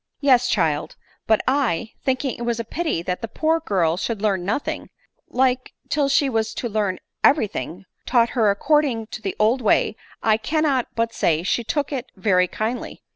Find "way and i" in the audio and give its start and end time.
9.61-10.37